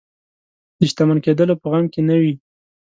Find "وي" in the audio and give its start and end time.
2.21-2.33